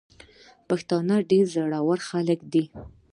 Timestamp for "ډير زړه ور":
1.29-1.99